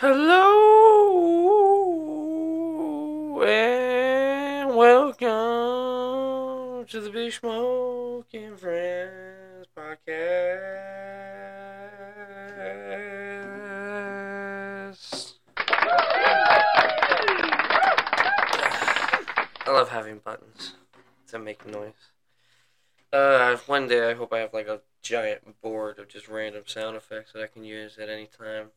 [0.00, 0.62] Hello
[3.42, 5.26] and welcome
[6.86, 10.14] to the Big Smoking Friends podcast.
[19.66, 20.74] I love having buttons
[21.26, 22.12] to make noise.
[23.12, 26.96] Uh, one day I hope I have like a giant board of just random sound
[26.96, 28.68] effects that I can use at any time.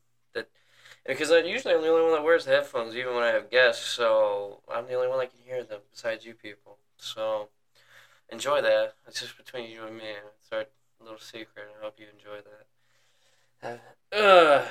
[1.12, 3.86] Because I usually I'm the only one that wears headphones, even when I have guests.
[3.86, 6.78] So I'm the only one that can hear them besides you people.
[6.96, 7.50] So
[8.30, 8.94] enjoy that.
[9.06, 10.06] It's just between you and me.
[10.40, 10.68] It's our
[11.02, 11.68] little secret.
[11.78, 12.40] I hope you enjoy
[13.62, 13.82] that.
[14.18, 14.64] Uh,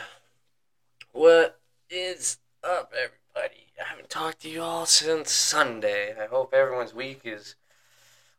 [1.12, 3.66] what is up, everybody?
[3.78, 6.14] I haven't talked to you all since Sunday.
[6.18, 7.54] I hope everyone's week is.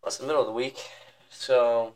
[0.02, 0.80] Well, it's the middle of the week,
[1.30, 1.94] so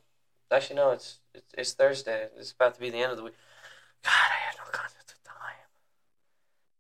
[0.52, 2.28] actually no, it's it's, it's Thursday.
[2.38, 3.34] It's about to be the end of the week.
[4.04, 5.66] God, I had no concept of time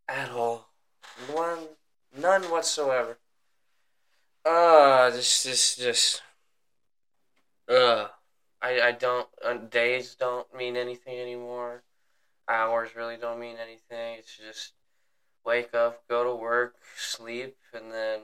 [0.07, 0.69] at all.
[1.31, 1.59] One,
[2.17, 3.17] none whatsoever.
[4.45, 6.21] Uh, this, this, just,
[7.67, 8.07] uh,
[8.61, 11.83] I, I don't, uh, days don't mean anything anymore.
[12.47, 14.17] Hours really don't mean anything.
[14.19, 14.73] It's just
[15.45, 18.19] wake up, go to work, sleep, and then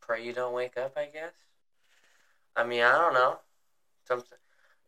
[0.00, 1.32] pray you don't wake up, I guess.
[2.54, 3.38] I mean, I don't know.
[4.06, 4.38] Something,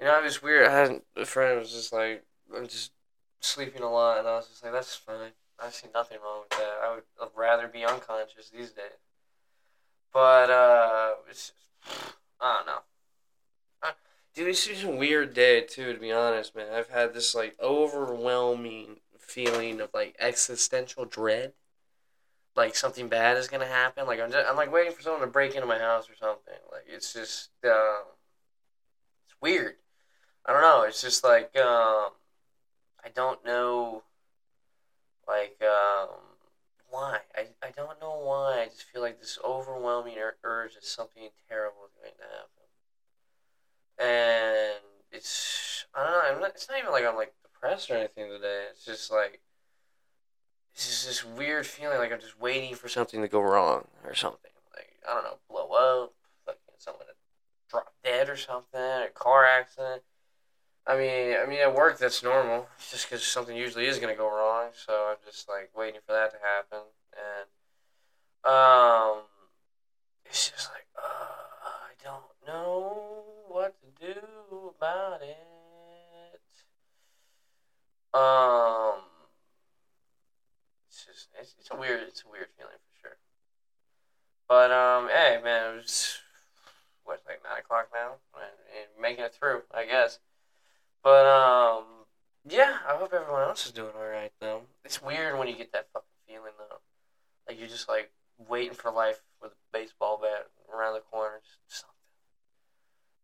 [0.00, 0.68] you know, it was weird.
[0.68, 2.92] I had a friend was just like, I'm just
[3.40, 5.32] sleeping a lot, and I was just like, that's fine.
[5.64, 6.78] I see nothing wrong with that.
[6.82, 9.00] I would rather be unconscious these days.
[10.12, 11.52] But uh, it's
[12.40, 12.80] I don't know.
[14.34, 15.92] Dude, it's just a weird day too.
[15.92, 21.52] To be honest, man, I've had this like overwhelming feeling of like existential dread.
[22.56, 24.06] Like something bad is gonna happen.
[24.06, 26.54] Like I'm just, I'm like waiting for someone to break into my house or something.
[26.72, 28.02] Like it's just um,
[29.26, 29.76] it's weird.
[30.44, 30.82] I don't know.
[30.82, 32.10] It's just like um,
[33.04, 34.02] I don't know.
[35.26, 36.08] Like um,
[36.90, 37.18] why?
[37.36, 38.62] I, I don't know why.
[38.62, 42.64] I just feel like this overwhelming ur- urge that something terrible is going to happen.
[43.98, 46.34] And it's I don't know.
[46.34, 48.64] I'm not, it's not even like I'm like depressed or anything today.
[48.70, 49.40] It's just like
[50.74, 54.14] it's just this weird feeling like I'm just waiting for something to go wrong or
[54.14, 54.50] something.
[54.74, 56.14] Like I don't know, blow up,
[56.46, 57.12] like someone to
[57.70, 60.02] drop dead or something, a car accident.
[60.86, 62.68] I mean, I mean, at work that's normal.
[62.90, 66.30] Just because something usually is gonna go wrong, so I'm just like waiting for that
[66.32, 69.22] to happen, and um,
[70.26, 71.02] it's just like uh,
[71.64, 76.40] I don't know what to do about it.
[78.12, 79.00] Um,
[80.86, 83.16] it's just it's, it's a weird it's a weird feeling for sure.
[84.46, 86.18] But um, hey man, it was
[87.04, 90.18] what like nine o'clock now, and, and making it through, I guess.
[91.04, 91.84] But um,
[92.48, 94.62] yeah, I hope everyone else is doing all right though.
[94.84, 96.78] It's weird when you get that fucking feeling though,
[97.46, 98.10] like you're just like
[98.48, 101.94] waiting for life with a baseball bat around the corner, just something.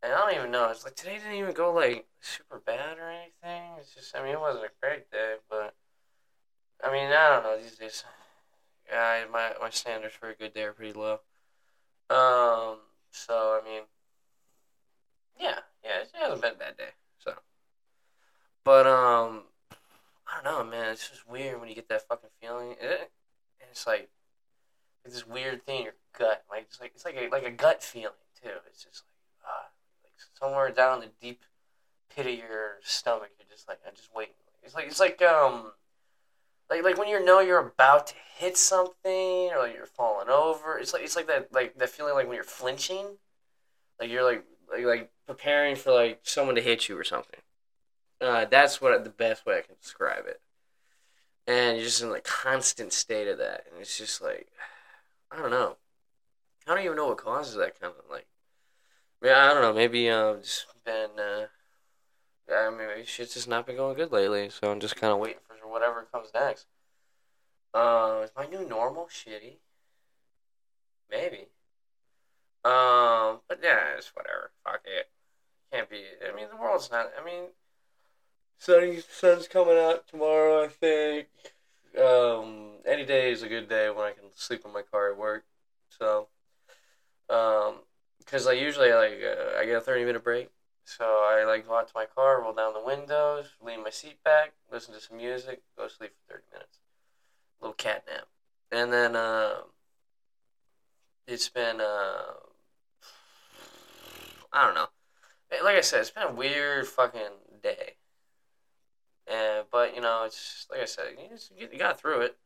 [0.03, 0.69] And I don't even know.
[0.69, 3.73] It's like today didn't even go like super bad or anything.
[3.79, 5.75] It's just, I mean, it wasn't a great day, but
[6.85, 8.05] I mean, I don't know these days.
[8.91, 11.21] Yeah, my my standards for a good day are pretty low.
[12.11, 12.79] Um,
[13.11, 13.83] so I mean,
[15.39, 16.91] yeah, yeah, it hasn't been a bad day.
[18.65, 19.43] But um,
[20.27, 20.93] I don't know, man.
[20.93, 22.77] It's just weird when you get that fucking feeling.
[22.81, 23.11] It,
[23.71, 24.11] it's like
[25.05, 26.45] it's this weird thing in your gut.
[26.51, 28.13] Like it's like it's like a like a gut feeling
[28.43, 28.51] too.
[28.67, 29.69] It's just like ah,
[30.05, 31.43] like somewhere down the deep
[32.15, 33.31] pit of your stomach.
[33.39, 34.35] You're just like I'm just waiting.
[34.63, 35.73] It's like it's like um.
[36.69, 40.79] Like, like when you know you're about to hit something or like you're falling over,
[40.79, 43.17] it's like it's like that like that feeling like when you're flinching,
[43.99, 47.41] like you're like like, like preparing for like someone to hit you or something.
[48.21, 50.41] Uh, that's what the best way I can describe it.
[51.47, 54.49] And you're just in like constant state of that, and it's just like
[55.31, 55.77] I don't know.
[56.67, 58.27] I don't even know what causes that kind of like.
[59.23, 59.73] Yeah, I don't know.
[59.73, 61.11] Maybe um, just been.
[61.19, 61.47] Uh,
[62.53, 65.19] I mean, maybe shit's just not been going good lately, so I'm just kind of
[65.19, 66.67] waiting for whatever comes next.
[67.73, 69.59] Uh, is my new normal shitty?
[71.11, 71.49] Maybe.
[72.65, 74.51] Um, but yeah, it's whatever.
[74.65, 75.09] Fuck it.
[75.73, 76.03] Can't be.
[76.29, 77.11] I mean, the world's not.
[77.21, 77.45] I mean,
[78.61, 80.63] sunny sun's coming out tomorrow.
[80.63, 81.27] I think.
[82.01, 85.19] Um, any day is a good day when I can sleep in my car at
[85.19, 85.45] work.
[85.99, 86.29] So,
[87.29, 87.81] um,
[88.21, 90.51] because I usually like uh, I get a thirty minute break,
[90.85, 94.23] so I like go out to my car, roll down the windows, lean my seat
[94.23, 96.79] back, listen to some music, go sleep for thirty minutes,
[97.61, 98.29] a little cat nap,
[98.71, 99.63] and then uh,
[101.27, 102.35] it's been uh,
[104.53, 104.89] I don't know.
[105.65, 107.21] Like I said, it's been a weird fucking
[107.63, 107.95] day.
[109.31, 112.37] And but you know, it's like I said, you, just you got through it.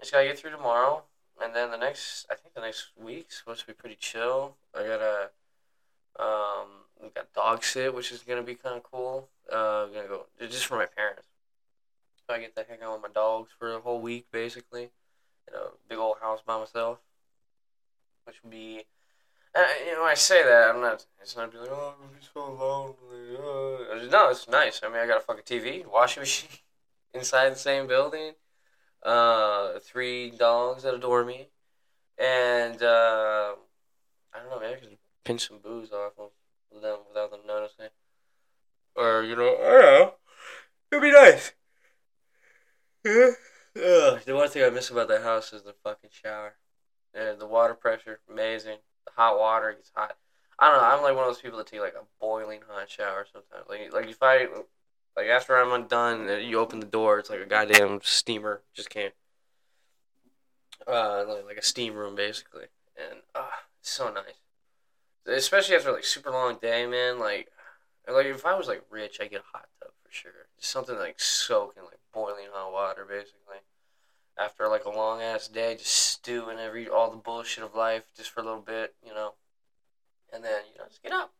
[0.00, 1.02] Just gotta get through tomorrow,
[1.42, 2.26] and then the next.
[2.30, 4.56] I think the next week's supposed to be pretty chill.
[4.74, 5.30] I gotta.
[6.16, 6.68] Um,
[7.02, 9.28] we got dog sit, which is gonna be kind of cool.
[9.52, 11.26] Uh, I'm gonna go just for my parents.
[12.26, 14.90] So I get to hang out with my dogs for a whole week, basically.
[15.48, 16.98] In a big old house by myself,
[18.24, 18.84] which would be.
[19.54, 21.06] Uh, you know, I say that I'm not.
[21.20, 24.10] It's not be like, oh, I'm gonna be so lonely.
[24.10, 24.80] No, it's nice.
[24.82, 26.50] I mean, I got a fucking TV, washing machine,
[27.14, 28.32] inside the same building.
[29.02, 31.48] Uh, three dogs that adore me,
[32.18, 33.54] and uh,
[34.32, 34.58] I don't know.
[34.60, 36.30] Maybe I could pinch some booze off of
[36.82, 37.90] them without them noticing.
[38.96, 40.14] Or you know, I don't know.
[40.90, 41.52] It'd be nice.
[43.04, 43.30] Yeah.
[43.76, 46.54] Ugh, the one thing I miss about the house is the fucking shower.
[47.14, 48.78] Yeah, the water pressure, amazing.
[49.16, 50.16] Hot water gets hot.
[50.58, 50.88] I don't know.
[50.88, 53.68] I'm like one of those people that take like a boiling hot shower sometimes.
[53.68, 54.46] Like, like if I,
[55.16, 58.62] like after I'm done, you open the door, it's like a goddamn steamer.
[58.74, 59.14] Just can't.
[60.86, 62.66] Uh, like, like a steam room basically,
[62.96, 63.46] and uh,
[63.80, 64.34] it's so nice.
[65.26, 67.18] Especially after like super long day, man.
[67.18, 67.48] Like,
[68.12, 70.32] like if I was like rich, I get a hot tub for sure.
[70.58, 73.62] Just something like soaking like boiling hot water, basically.
[74.36, 78.30] After like a long ass day, just stewing every all the bullshit of life just
[78.30, 79.34] for a little bit, you know,
[80.32, 81.32] and then you know just get up.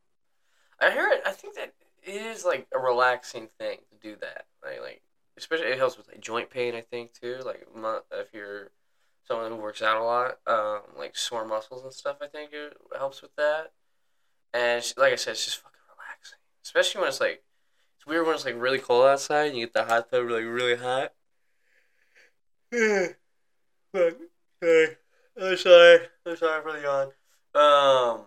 [0.79, 1.23] I hear it.
[1.25, 1.73] I think that
[2.03, 4.45] it is like a relaxing thing to do that.
[4.63, 5.03] Like, like
[5.39, 6.75] especially it helps with like joint pain.
[6.75, 7.39] I think too.
[7.45, 7.67] Like
[8.13, 8.73] if you're
[9.27, 12.19] someone who works out a lot, um, like sore muscles and stuff.
[12.21, 13.73] I think it helps with that.
[14.53, 17.43] And like I said, it's just fucking relaxing, especially when it's like
[17.97, 20.45] it's weird when it's like really cold outside and you get the hot tub like
[20.45, 21.13] really hot.
[23.93, 24.19] but
[24.61, 24.87] hey,
[25.41, 25.99] I'm sorry.
[26.27, 27.07] I'm sorry for the yawn.
[27.55, 28.25] Um,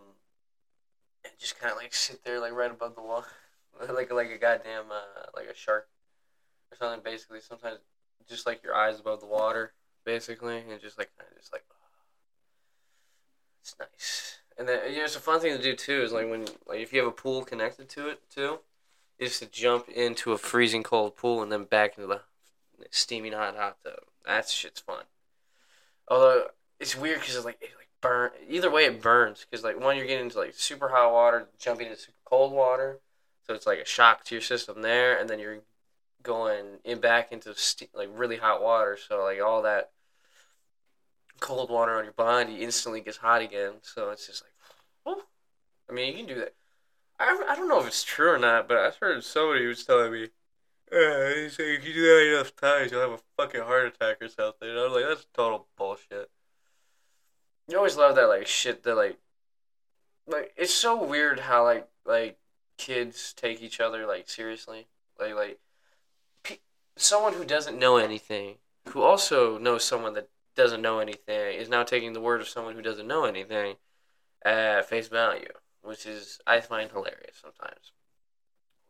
[1.24, 3.26] and just kind of like sit there like right above the wall,
[3.94, 5.88] like like a goddamn uh, like a shark
[6.72, 7.02] or something.
[7.04, 7.80] Basically, sometimes
[8.28, 9.74] just like your eyes above the water,
[10.06, 11.64] basically, and just like kind of just like
[13.62, 14.40] it's nice.
[14.58, 16.02] And then you know, it's a fun thing to do too.
[16.02, 18.60] Is like when like if you have a pool connected to it too
[19.20, 22.22] is to jump into a freezing cold pool and then back into the
[22.92, 24.00] steaming hot hot tub.
[24.26, 25.04] That shit's fun.
[26.08, 26.48] Although
[26.80, 28.32] it's weird because it's like it like burn.
[28.48, 31.88] Either way, it burns because like one you're getting into like super hot water, jumping
[31.88, 33.00] into super cold water,
[33.46, 35.60] so it's like a shock to your system there, and then you're
[36.24, 38.98] going in back into ste- like really hot water.
[38.98, 39.92] So like all that
[41.40, 43.74] cold water on your body instantly gets hot again.
[43.82, 44.54] So it's just like,
[45.06, 45.24] oh,
[45.90, 46.54] I mean, you can do that.
[47.20, 50.12] I, I don't know if it's true or not, but I've heard somebody was telling
[50.12, 50.30] me,
[50.92, 54.22] uh, he said if you do that enough times, you'll have a fucking heart attack
[54.22, 54.70] or something.
[54.70, 56.30] And I was like, that's total bullshit.
[57.68, 59.18] You always love that like shit that like,
[60.26, 62.38] like it's so weird how like like
[62.78, 64.88] kids take each other like seriously,
[65.20, 65.60] like like
[66.44, 66.60] pe-
[66.96, 68.56] someone who doesn't know anything,
[68.90, 72.76] who also knows someone that doesn't know anything, is now taking the word of someone
[72.76, 73.76] who doesn't know anything
[74.46, 75.52] at face value
[75.88, 77.94] which is I find hilarious sometimes.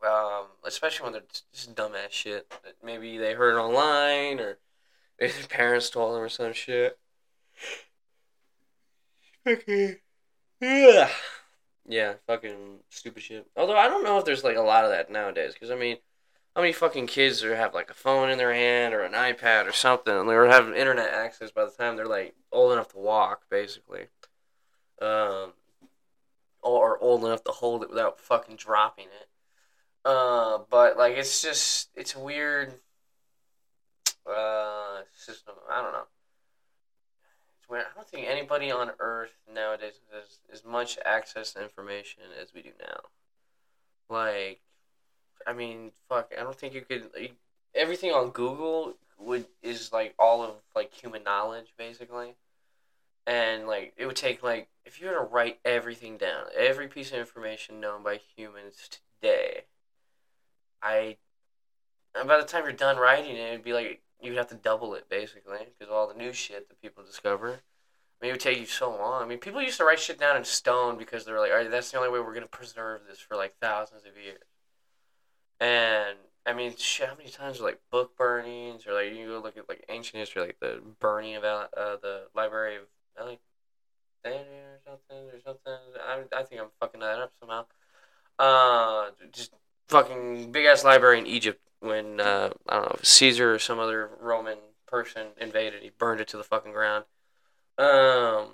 [0.06, 1.22] Um, especially when they're
[1.52, 4.58] just dumbass shit that maybe they heard online or
[5.18, 6.98] their parents told them or some shit.
[9.46, 9.96] Okay.
[10.60, 11.10] Yeah.
[11.90, 13.46] Yeah, fucking stupid shit.
[13.56, 15.96] Although I don't know if there's like a lot of that nowadays, because I mean,
[16.54, 19.66] how many fucking kids are have like a phone in their hand or an iPad
[19.66, 22.98] or something, and they're having internet access by the time they're like old enough to
[22.98, 24.08] walk, basically.
[25.00, 25.54] Um,
[26.60, 29.28] or old enough to hold it without fucking dropping it.
[30.08, 32.72] Uh, but like it's just it's weird
[34.26, 35.54] uh system.
[35.70, 36.06] I don't know.
[37.58, 37.84] It's weird.
[37.92, 42.62] I don't think anybody on Earth nowadays has as much access to information as we
[42.62, 43.00] do now.
[44.08, 44.60] Like,
[45.46, 46.32] I mean, fuck.
[46.38, 47.10] I don't think you could.
[47.14, 47.34] Like,
[47.74, 52.34] everything on Google would is like all of like human knowledge basically
[53.26, 57.12] and like it would take like if you were to write everything down, every piece
[57.12, 58.88] of information known by humans
[59.20, 59.57] today,
[60.82, 61.16] I
[62.14, 64.94] and by the time you're done writing it, it'd be like you'd have to double
[64.94, 67.48] it basically because all the new shit that people discover.
[68.20, 69.22] I mean, it would take you so long.
[69.22, 71.58] I mean, people used to write shit down in stone because they were like, "All
[71.58, 74.42] right, that's the only way we're gonna preserve this for like thousands of years."
[75.60, 79.56] And I mean, shit, how many times like book burnings or like you go look
[79.56, 83.40] at like ancient history, like the burning of uh, the Library of like
[84.24, 85.78] or something or something.
[86.00, 87.66] I, I think I'm fucking that up somehow.
[88.38, 89.52] Uh, just
[89.88, 94.10] fucking big ass library in Egypt when uh, I don't know Caesar or some other
[94.20, 95.82] Roman person invaded.
[95.82, 97.04] He burned it to the fucking ground.
[97.78, 98.48] Um,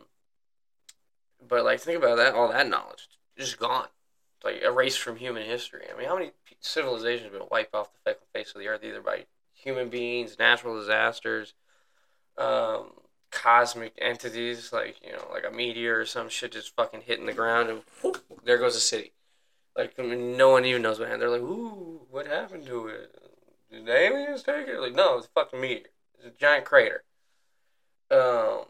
[1.46, 3.88] but like think about that, all that knowledge just gone,
[4.44, 5.82] like erased from human history.
[5.92, 9.00] I mean, how many civilizations have been wiped off the face of the earth either
[9.00, 11.54] by human beings, natural disasters,
[12.36, 12.92] um,
[13.30, 17.32] cosmic entities like you know, like a meteor or some shit just fucking hitting the
[17.32, 19.12] ground and whoop, there goes a city.
[19.76, 21.22] Like I mean, no one even knows what happened.
[21.22, 23.14] They're like, "Ooh, what happened to it?
[23.70, 25.88] Did aliens take it?" Like, no, it's a fucking meteor.
[26.16, 27.02] It's a giant crater.
[28.10, 28.66] Um,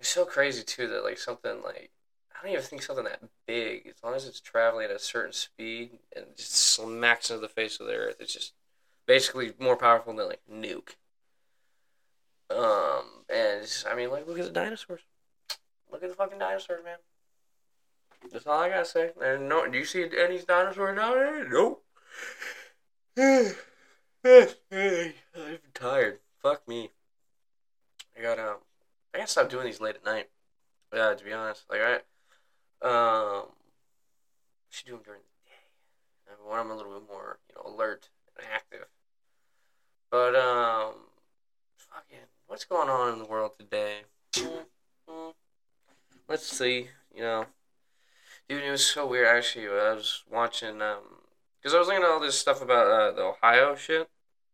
[0.00, 1.92] it's so crazy too that like something like
[2.40, 5.32] I don't even think something that big, as long as it's traveling at a certain
[5.32, 8.54] speed and just smacks into the face of the earth, it's just
[9.06, 10.96] basically more powerful than like nuke.
[12.50, 15.02] Um, and I mean, like look at the dinosaurs.
[15.92, 16.96] Look at the fucking dinosaurs, man.
[18.32, 19.10] That's all I gotta say.
[19.22, 21.48] And no, do you see any dinosaurs down there?
[21.48, 21.84] Nope.
[24.24, 26.18] I'm tired.
[26.42, 26.90] Fuck me.
[28.18, 28.56] I gotta,
[29.14, 30.28] I gotta stop doing these late at night.
[30.92, 31.94] Yeah, to be honest, like I,
[32.82, 37.54] um, I should do them during the day, when I'm a little bit more, you
[37.56, 38.86] know, alert and active.
[40.10, 40.94] But um,
[41.76, 44.00] fucking, what's going on in the world today?
[44.32, 45.30] Mm-hmm.
[46.28, 46.88] Let's see.
[47.14, 47.46] You know,
[48.50, 49.28] dude, it was so weird.
[49.28, 51.22] Actually, I was watching um,
[51.62, 54.10] because I was looking at all this stuff about uh, the Ohio shit,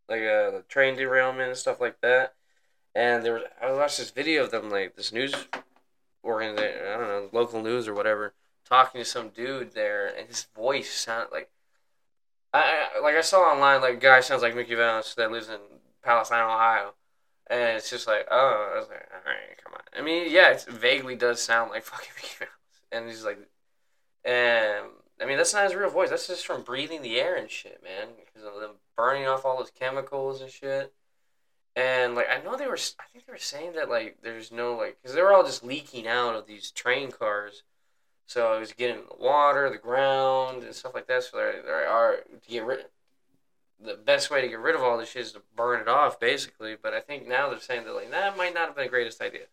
[0.06, 2.34] like uh, the train derailment and stuff like that.
[2.94, 5.34] And there was I watched this video of them like this news
[6.22, 8.34] organization, I don't know, local news or whatever,
[8.68, 11.50] talking to some dude there, and his voice sounded like,
[12.52, 15.58] I, I like I saw online like guy sounds like Mickey Valance that lives in
[16.02, 16.92] Palestine, Ohio,
[17.46, 19.80] and it's just like, oh, I was like, all right, come on.
[19.98, 23.38] I mean, yeah, it vaguely does sound like fucking Mickey Valance, and he's like,
[24.26, 24.86] and
[25.20, 26.10] I mean that's not his real voice.
[26.10, 29.58] That's just from breathing the air and shit, man, because of them burning off all
[29.58, 30.92] those chemicals and shit.
[31.76, 34.74] And like I know they were, I think they were saying that like there's no
[34.74, 37.62] like because they were all just leaking out of these train cars,
[38.26, 41.22] so it was getting the water, the ground, and stuff like that.
[41.22, 42.86] So there, there are to get rid.
[43.78, 46.18] The best way to get rid of all this shit is to burn it off,
[46.18, 46.76] basically.
[46.82, 49.20] But I think now they're saying that like that might not have been the greatest
[49.20, 49.44] idea,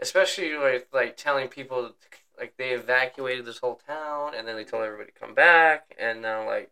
[0.00, 1.92] especially like like telling people
[2.38, 6.22] like they evacuated this whole town and then they told everybody to come back and
[6.22, 6.70] now like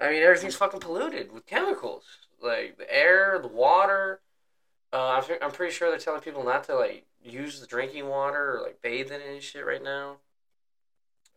[0.00, 2.04] I mean everything's fucking polluted with chemicals
[2.40, 4.20] like the air, the water.
[4.92, 8.56] Uh, I'm, I'm pretty sure they're telling people not to like use the drinking water
[8.56, 10.16] or like bathe in it and shit right now.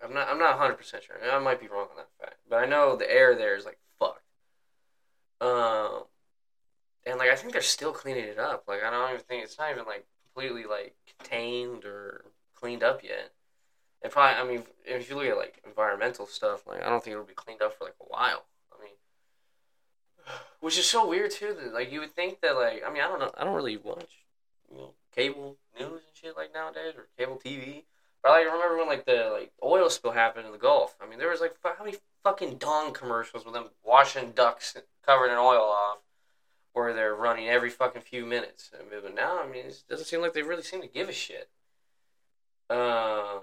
[0.03, 1.17] I'm not I'm not 100 percent sure.
[1.31, 3.79] I might be wrong on that fact, but I know the air there is like
[3.99, 4.21] fucked.
[5.41, 6.03] Um,
[7.05, 8.63] and like I think they're still cleaning it up.
[8.67, 12.25] Like I don't even think it's not even like completely like contained or
[12.61, 13.31] cleaned up yet.
[14.01, 17.13] And probably I mean if you look at like environmental stuff, like I don't think
[17.13, 18.93] it'll be cleaned up for like a while I mean,
[20.59, 21.55] which is so weird too.
[21.59, 23.77] That like you would think that like I mean I don't know I don't really
[23.77, 24.25] watch
[24.69, 27.83] you know cable news and shit like nowadays or cable TV.
[28.23, 30.95] But I like, remember when like the like oil spill happened in the Gulf.
[31.01, 34.75] I mean there was like how many fucking Dawn commercials with them washing ducks
[35.05, 35.99] covered in oil off,
[36.73, 38.71] where they're running every fucking few minutes.
[38.73, 41.09] I mean, but now I mean it doesn't seem like they really seem to give
[41.09, 41.49] a shit.
[42.71, 43.41] Um,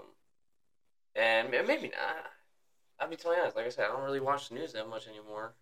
[1.15, 2.25] and maybe not.
[2.99, 3.55] I'll be telling you honest.
[3.55, 5.53] Like I said, I don't really watch the news that much anymore.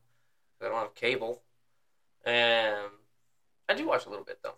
[0.61, 1.41] I don't have cable.
[2.25, 2.77] And
[3.69, 4.55] I do watch a little bit though,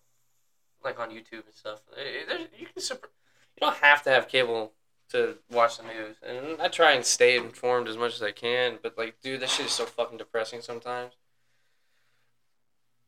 [0.83, 1.81] like on YouTube and stuff.
[1.95, 3.09] There's, you can super,
[3.55, 4.73] you don't have to have cable
[5.09, 8.77] to watch the news, and I try and stay informed as much as I can.
[8.81, 11.13] But like, dude, this shit is so fucking depressing sometimes.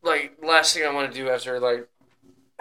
[0.04, 1.88] Like, last thing I want to do after like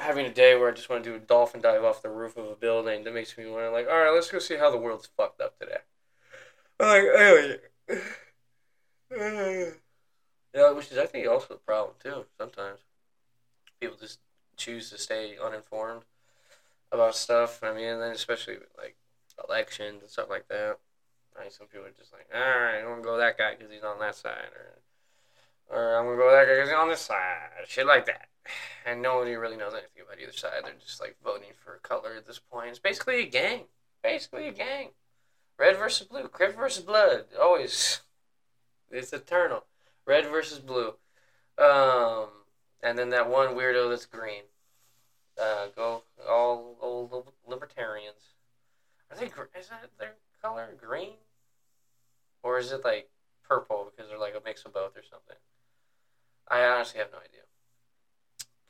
[0.01, 2.37] having a day where I just want to do a dolphin dive off the roof
[2.37, 4.71] of a building, that makes me want to like, all right, let's go see how
[4.71, 5.79] the world's fucked up today.
[6.79, 7.59] Like, anyway.
[10.53, 12.25] Yeah, which is I think also a problem too.
[12.37, 12.81] Sometimes
[13.81, 14.19] people just
[14.57, 16.03] choose to stay uninformed
[16.91, 17.63] about stuff.
[17.63, 18.97] I mean, and then especially with, like
[19.49, 20.79] elections and stuff like that.
[21.41, 23.85] Mean, some people are just like, all right, I'm gonna go that guy because he's
[23.85, 27.67] on that side, or or I'm gonna go that guy because he's on this side,
[27.67, 28.30] shit like that.
[28.87, 30.63] And nobody really knows anything about either side.
[30.65, 32.71] They're just like voting for color at this point.
[32.71, 33.65] It's basically a gang.
[34.03, 34.91] Basically a gang.
[35.59, 37.27] Red versus blue, Crip versus blood.
[37.39, 38.01] Always,
[38.91, 39.65] it's eternal.
[40.07, 40.95] Red versus blue.
[41.59, 42.29] Um,
[42.83, 44.45] and then that one weirdo that's green.
[45.41, 48.35] Uh, go all old libertarians.
[49.11, 49.27] Are they?
[49.27, 51.17] Is that their color green?
[52.43, 53.11] Or is it like
[53.47, 55.37] purple because they're like a mix of both or something?
[56.49, 57.43] I honestly have no idea.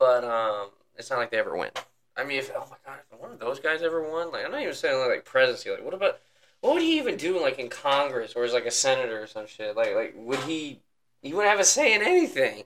[0.01, 1.69] But um, it's not like they ever win.
[2.17, 4.51] I mean, if oh my god, if one of those guys ever won, like I'm
[4.51, 5.69] not even saying like presidency.
[5.69, 6.19] Like, what about
[6.59, 9.45] what would he even do like in Congress or as like a senator or some
[9.45, 9.75] shit?
[9.75, 10.79] Like, like would he
[11.21, 12.63] he wouldn't have a say in anything.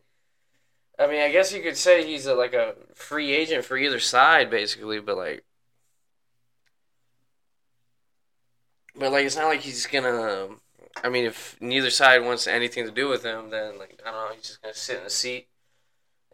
[0.98, 4.00] I mean, I guess you could say he's a, like a free agent for either
[4.00, 5.44] side, basically, but like,
[8.98, 10.51] but like it's not like he's gonna.
[11.04, 14.30] I mean, if neither side wants anything to do with him, then like I don't
[14.30, 15.50] know, he's just gonna sit in the seat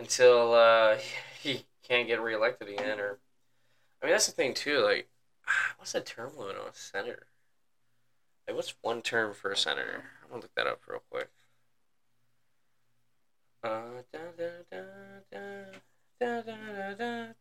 [0.01, 0.97] until uh,
[1.41, 2.99] he can't get reelected again.
[2.99, 3.19] Or,
[4.01, 4.79] I mean, that's the thing too.
[4.79, 5.07] Like,
[5.77, 7.27] what's the term limit on a senator?
[8.47, 10.03] Like, what's one term for a senator?
[10.23, 11.29] I'm gonna look that up real quick.
[13.63, 14.81] Uh, da, da, da,
[15.31, 15.77] da.
[16.19, 17.31] Da, da, da,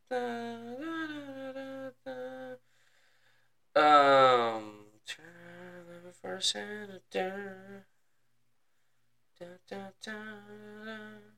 [3.77, 7.87] um, time for senator.
[9.39, 10.13] Da, da, da,
[10.85, 11.30] da.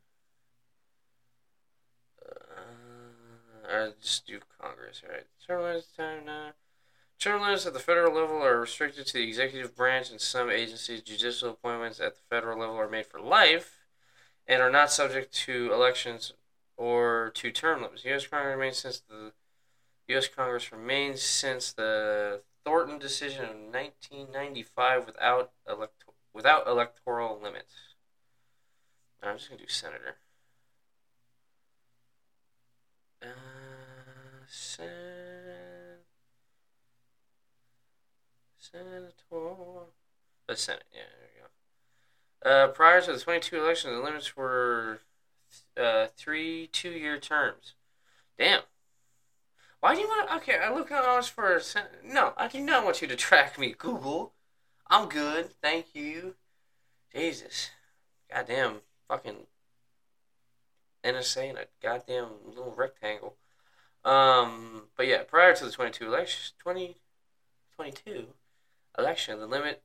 [3.70, 5.26] Uh, just do Congress, right?
[5.46, 6.52] Term limits time now.
[7.18, 11.02] Term limits at the federal level are restricted to the executive branch and some agencies.
[11.02, 13.78] Judicial appointments at the federal level are made for life
[14.46, 16.32] and are not subject to elections
[16.76, 18.04] or to term limits.
[18.04, 18.26] U.S.
[18.26, 19.32] Congress remains since the
[20.08, 20.28] U.S.
[20.28, 26.04] Congress remains since the Thornton decision of 1995 without elect
[26.34, 27.74] without electoral limits.
[29.22, 30.16] I'm just gonna do senator.
[33.22, 33.26] Uh,
[34.48, 34.86] sen-
[38.58, 39.12] senator.
[40.48, 42.64] The Senate, yeah, there we go.
[42.64, 45.00] Uh, prior to the 22 election, the limits were
[45.76, 47.74] uh, three two year terms.
[48.38, 48.62] Damn.
[49.80, 50.36] Why do you want to?
[50.36, 53.16] Okay, I look how much for a sen- No, I do not want you to
[53.16, 54.32] track me, Google.
[54.88, 56.34] I'm good, thank you.
[57.14, 57.70] Jesus.
[58.30, 59.46] Goddamn fucking
[61.04, 63.36] NSA in a goddamn little rectangle.
[64.04, 68.26] Um, but yeah, prior to the 22 election, 2022
[68.98, 69.82] election, the limit,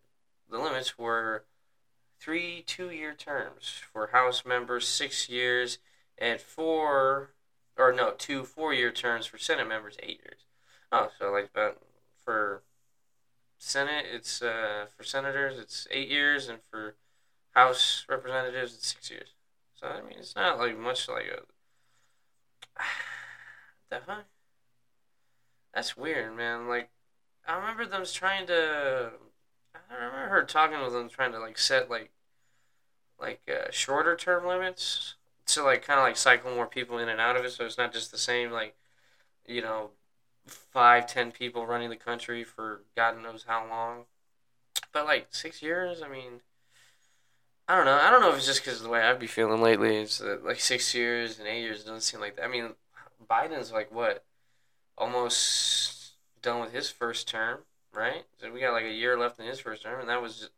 [0.49, 1.45] the limits were
[2.19, 5.77] three two-year terms for House members, six years,
[6.17, 7.31] and four,
[7.77, 10.41] or no, two four-year terms for Senate members, eight years.
[10.91, 11.77] Oh, so like that
[12.23, 12.63] for
[13.57, 16.95] Senate, it's uh, for senators, it's eight years, and for
[17.51, 19.29] House representatives, it's six years.
[19.79, 21.41] So I mean, it's not like much like a.
[23.89, 24.25] the fuck?
[25.73, 26.67] That's weird, man.
[26.67, 26.89] Like,
[27.47, 29.11] I remember them trying to.
[29.75, 32.09] I remember her talking with them trying to like set like,
[33.21, 35.13] like uh, shorter term limits
[35.47, 37.77] to like kind of like cycle more people in and out of it, so it's
[37.77, 38.75] not just the same like,
[39.45, 39.91] you know,
[40.47, 44.05] five ten people running the country for God knows how long.
[44.91, 46.41] But like six years, I mean.
[47.67, 47.99] I don't know.
[48.01, 49.97] I don't know if it's just because of the way I've been feeling lately.
[49.97, 52.45] It's like six years and eight years doesn't seem like that.
[52.45, 52.75] I mean,
[53.29, 54.23] Biden's like what,
[54.97, 57.59] almost done with his first term,
[57.93, 58.23] right?
[58.39, 60.49] So we got like a year left in his first term, and that was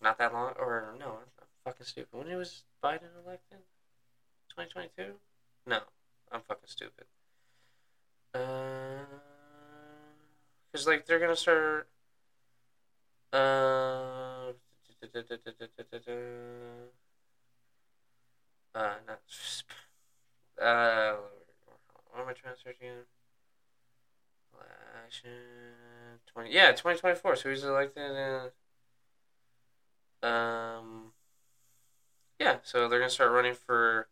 [0.00, 0.52] not that long.
[0.56, 1.06] Or no,
[1.40, 2.16] I'm fucking stupid.
[2.16, 3.58] When was Biden elected?
[4.54, 5.14] Twenty twenty two?
[5.66, 5.80] No,
[6.30, 7.06] I'm fucking stupid.
[8.32, 8.38] Uh,
[10.72, 11.88] cause like they're gonna start.
[13.32, 14.52] Uh
[18.74, 19.20] uh, not.
[20.60, 21.16] Uh,
[22.10, 23.04] what am I trying to search again?
[25.00, 25.30] Election
[26.26, 26.52] twenty.
[26.52, 27.36] Yeah, twenty twenty four.
[27.36, 28.50] So he's elected in.
[30.28, 31.12] Um.
[32.40, 34.08] Yeah, so they're gonna start running for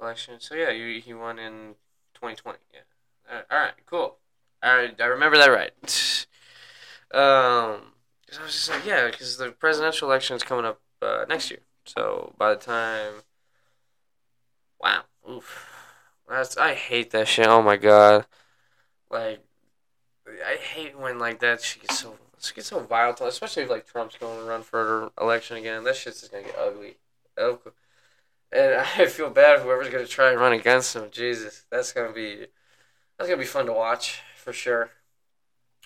[0.00, 0.40] election.
[0.40, 1.74] So yeah, he he won in
[2.14, 2.58] twenty twenty.
[2.72, 3.42] Yeah.
[3.50, 4.16] All right, cool.
[4.62, 6.26] All right, I remember that right.
[7.14, 7.92] um.
[8.32, 11.50] Cause I was just like, yeah, because the presidential election is coming up uh, next
[11.50, 11.60] year.
[11.84, 13.12] So by the time,
[14.80, 15.68] wow, oof,
[16.26, 17.46] that's I hate that shit.
[17.46, 18.24] Oh my god,
[19.10, 19.44] like
[20.26, 23.86] I hate when like that shit gets so it gets so volatile, especially if like
[23.86, 25.84] Trump's going to run for election again.
[25.84, 26.96] That shit's just gonna get ugly.
[27.36, 31.10] And I feel bad whoever's gonna try and run against him.
[31.10, 32.46] Jesus, that's gonna be
[33.18, 34.88] that's gonna be fun to watch for sure.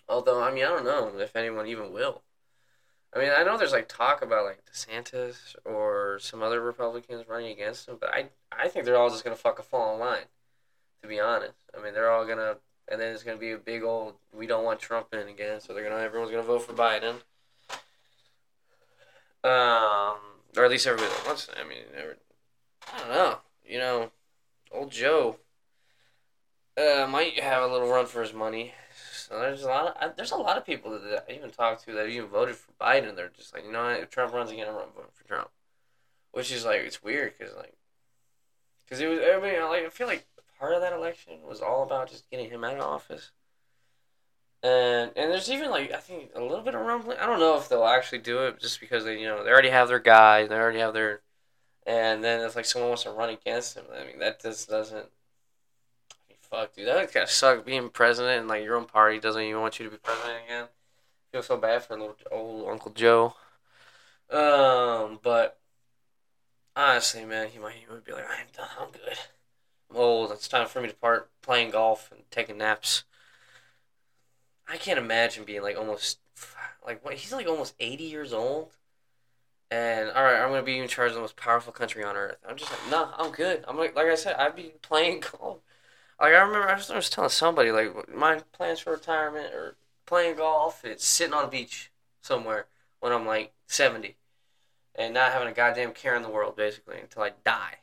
[0.09, 2.23] Although I mean I don't know if anyone even will.
[3.17, 7.51] I mean, I know there's like talk about like DeSantis or some other Republicans running
[7.51, 10.27] against him, but I I think they're all just gonna fuck a fall in line.
[11.01, 12.57] To be honest, I mean they're all gonna,
[12.89, 15.73] and then it's gonna be a big old we don't want Trump in again, so
[15.73, 17.15] they're gonna everyone's gonna vote for Biden.
[19.43, 20.19] Um,
[20.55, 21.49] or at least everybody that wants.
[21.49, 21.55] It.
[21.59, 22.17] I mean, never.
[22.93, 23.39] I don't know.
[23.65, 24.11] You know,
[24.71, 25.37] old Joe
[26.77, 28.75] uh, might have a little run for his money.
[29.29, 31.93] So there's a lot of there's a lot of people that I even talked to
[31.95, 33.17] that even voted for Biden.
[33.17, 35.49] They're just like, you know, if Trump runs again, I'm voting for Trump.
[36.31, 37.75] Which is like it's weird because like,
[38.85, 40.27] because it was everybody like I feel like
[40.61, 43.33] part of that election was all about just getting him out of office.
[44.63, 47.19] And and there's even like I think a little bit of rumbling.
[47.19, 49.71] I don't know if they'll actually do it just because they you know they already
[49.71, 51.23] have their guy, they already have their,
[51.85, 55.07] and then if like someone wants to run against him, I mean that just doesn't.
[56.51, 59.61] Fuck, dude, that kind of suck being president and like your own party doesn't even
[59.61, 60.67] want you to be president again.
[61.33, 63.35] Feel so bad for little old Uncle Joe.
[64.31, 65.59] Um, but
[66.77, 68.69] honestly, man, he might, might be like, I'm done.
[68.81, 69.19] I'm good.
[69.91, 70.31] I'm old.
[70.31, 73.05] It's time for me to part playing golf and taking naps.
[74.69, 76.19] I can't imagine being like almost
[76.85, 78.73] like what he's like almost eighty years old.
[79.71, 82.37] And all right, I'm gonna be in charge of the most powerful country on earth.
[82.49, 83.65] I'm just like, no, I'm good.
[83.67, 85.59] I'm like, like I said, I'd be playing golf.
[86.21, 89.77] Like I remember, I I was telling somebody like my plans for retirement or
[90.07, 90.85] playing golf.
[90.85, 92.67] It's sitting on a beach somewhere
[93.01, 94.17] when I'm like seventy,
[94.95, 97.79] and not having a goddamn care in the world basically until I die.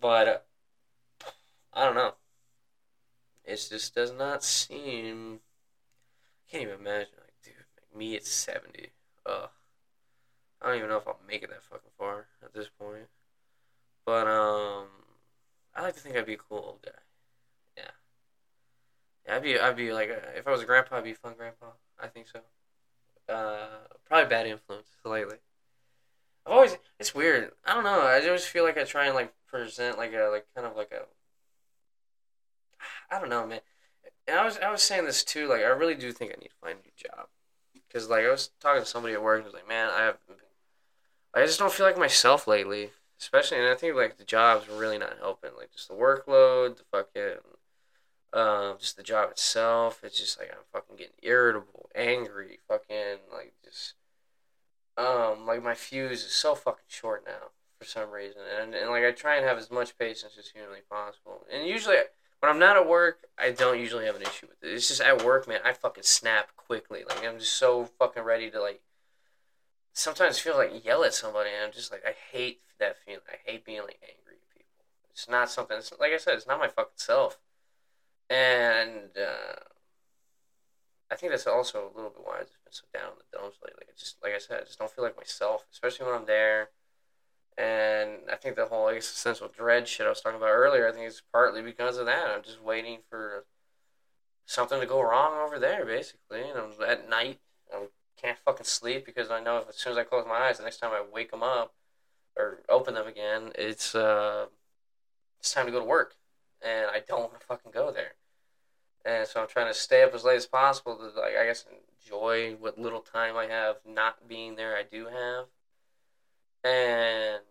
[0.00, 0.38] But uh,
[1.72, 2.14] I don't know.
[3.44, 5.40] It just does not seem.
[6.46, 8.90] I can't even imagine, like, dude, me at seventy.
[9.26, 9.50] Ugh.
[10.62, 13.08] I don't even know if I'll make it that fucking far at this point.
[14.06, 14.86] But um,
[15.74, 16.92] I like to think I'd be a cool old guy.
[17.76, 17.90] Yeah.
[19.26, 21.14] Yeah, I'd be, I'd be like, uh, if I was a grandpa, I'd be a
[21.14, 21.66] fun grandpa.
[21.98, 22.40] I think so.
[23.32, 25.36] Uh, probably bad influence lately.
[26.46, 27.52] I've always, it's weird.
[27.64, 28.02] I don't know.
[28.02, 30.92] I always feel like I try and like present like a like kind of like
[30.92, 31.06] a.
[33.10, 33.60] I don't know, man.
[34.26, 35.48] And I was I was saying this too.
[35.48, 37.28] Like I really do think I need to find a new job,
[37.72, 40.02] because like I was talking to somebody at work and I was like, man, I
[40.02, 40.18] have,
[41.34, 42.90] I just don't feel like myself lately.
[43.18, 45.50] Especially, and I think like the job's were really not helping.
[45.56, 47.38] Like just the workload, the fucking,
[48.32, 50.00] um, just the job itself.
[50.02, 53.94] It's just like I'm fucking getting irritable, angry, fucking like just,
[54.96, 59.04] um, like my fuse is so fucking short now for some reason, and and like
[59.04, 61.46] I try and have as much patience as humanly possible.
[61.52, 61.96] And usually,
[62.40, 64.74] when I'm not at work, I don't usually have an issue with it.
[64.74, 65.60] It's just at work, man.
[65.64, 67.04] I fucking snap quickly.
[67.08, 68.82] Like I'm just so fucking ready to like.
[69.96, 73.22] Sometimes feel like yell at somebody, and I'm just like I hate that feeling.
[73.28, 74.84] I hate being like angry at people.
[75.10, 75.76] It's not something.
[75.78, 77.38] It's, like I said, it's not my fucking self,
[78.30, 79.60] and uh,
[81.10, 83.38] I think that's also a little bit why I've just been so down in the
[83.38, 83.84] dumps lately.
[83.88, 86.70] I just like I said, I just don't feel like myself, especially when I'm there.
[87.56, 91.06] And I think the whole existential dread shit I was talking about earlier, I think
[91.06, 92.30] it's partly because of that.
[92.30, 93.44] I'm just waiting for
[94.44, 96.40] something to go wrong over there, basically.
[96.40, 97.38] And I'm at night,
[97.72, 97.86] I
[98.20, 100.64] can't fucking sleep because I know if as soon as I close my eyes, the
[100.64, 101.74] next time I wake them up
[102.36, 104.46] or open them again, it's uh,
[105.40, 106.16] it's time to go to work,
[106.62, 108.14] and I don't want to fucking go there.
[109.04, 111.66] And so I'm trying to stay up as late as possible to like I guess
[112.02, 114.76] enjoy what little time I have not being there.
[114.76, 115.46] I do have
[116.64, 117.42] and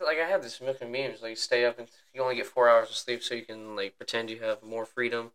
[0.00, 2.96] like I have this memes like stay up and you only get four hours of
[2.96, 5.32] sleep so you can like pretend you have more freedom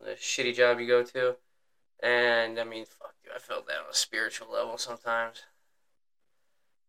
[0.00, 1.36] the shitty job you go to
[2.02, 5.42] and I mean fuck you I felt that on a spiritual level sometimes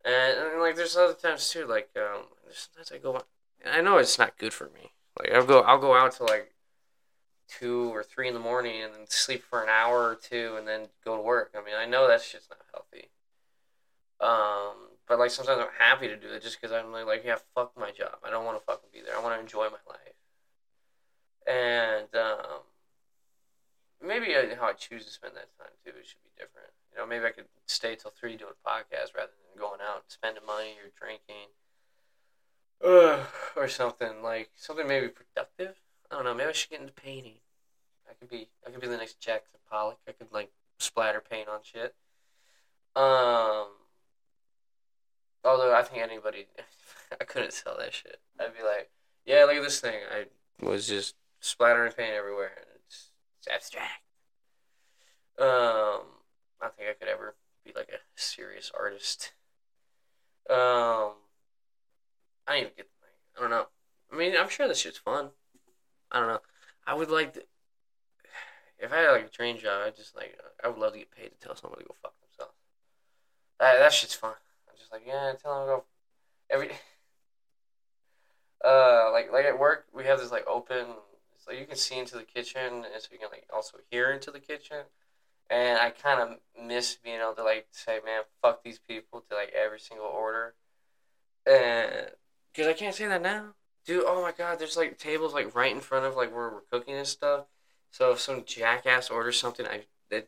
[0.05, 3.21] and, and like there's other times too like um sometimes I go
[3.65, 6.53] I know it's not good for me like I'll go I'll go out to like
[7.47, 10.67] two or three in the morning and then sleep for an hour or two and
[10.67, 13.09] then go to work I mean I know that's just not healthy
[14.19, 17.35] um but like sometimes I'm happy to do it just because I'm like, like, yeah,
[17.55, 18.17] fuck my job.
[18.23, 19.17] I don't want to fucking be there.
[19.17, 20.17] I want to enjoy my life.
[21.45, 22.63] And um,
[24.01, 25.91] maybe how I choose to spend that time too.
[26.03, 26.71] Should be different.
[26.91, 30.45] You know, maybe I could stay till three doing podcast rather than going out spending
[30.45, 31.51] money or drinking.
[32.83, 35.75] Uh, or something like something maybe productive.
[36.11, 36.33] I don't know.
[36.33, 37.39] Maybe I should get into painting.
[38.09, 39.99] I could be I could be the next Jackson Pollock.
[40.07, 41.95] I could like splatter paint on shit.
[42.95, 43.67] Um,
[45.45, 46.47] Although I think anybody,
[47.21, 48.19] I couldn't sell that shit.
[48.39, 48.89] I'd be like,
[49.25, 49.99] yeah, look at this thing.
[50.11, 50.25] I
[50.65, 54.03] was just splattering paint everywhere, and it's, it's abstract.
[55.37, 56.21] Um,
[56.61, 57.35] I think I could ever
[57.65, 59.33] be like a serious artist.
[60.49, 61.13] Um,
[62.47, 62.87] I don't even get.
[63.37, 63.67] I don't know.
[64.11, 65.29] I mean, I'm sure this shit's fun.
[66.11, 66.41] I don't know.
[66.85, 67.43] I would like to.
[68.79, 71.11] If I had like a dream job, I just like I would love to get
[71.11, 72.57] paid to tell somebody to go fuck themselves.
[73.59, 74.33] That that shit's fun
[74.69, 75.83] I'm just like, yeah, tell him to go
[76.49, 76.69] every.
[78.63, 80.85] Uh, like like at work, we have this like open,
[81.37, 84.31] so you can see into the kitchen, and so you can like also hear into
[84.31, 84.85] the kitchen.
[85.53, 89.35] And I kind of miss being able to like say, man, fuck these people to
[89.35, 90.55] like every single order,
[91.45, 92.09] and
[92.51, 93.53] because I can't say that now,
[93.85, 94.03] dude.
[94.07, 96.95] Oh my god, there's like tables like right in front of like where we're cooking
[96.95, 97.45] and stuff.
[97.91, 100.27] So if some jackass orders something, I that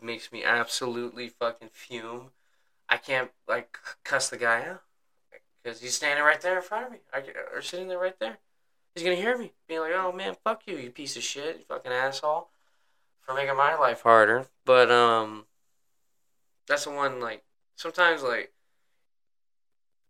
[0.00, 2.30] makes me absolutely fucking fume.
[2.88, 4.82] I can't like cuss the guy out
[5.64, 8.38] because he's standing right there in front of me, I, or sitting there right there.
[8.94, 11.64] He's gonna hear me being like, "Oh man, fuck you, you piece of shit, you
[11.66, 12.50] fucking asshole,"
[13.24, 14.46] for making my life harder.
[14.64, 15.46] But um,
[16.66, 17.44] that's the one like
[17.76, 18.52] sometimes like